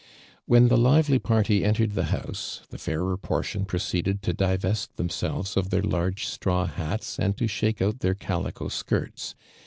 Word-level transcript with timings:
When 0.47 0.67
the 0.69 0.79
lively 0.79 1.19
i)arty 1.19 1.61
entered 1.63 1.91
the 1.91 2.05
house 2.05 2.61
j 2.63 2.67
the 2.71 2.77
i'aii'er 2.77 3.21
portion 3.21 3.65
proceeded 3.65 4.23
to 4.23 4.33
divest 4.33 4.97
them 4.97 5.09
selves 5.11 5.55
of 5.55 5.69
their 5.69 5.83
large 5.83 6.25
straw 6.25 6.65
hats 6.65 7.19
and 7.19 7.37
to 7.37 7.45
shake 7.45 7.83
out 7.83 7.99
their 7.99 8.15
calico 8.15 8.67
skirts. 8.69 9.35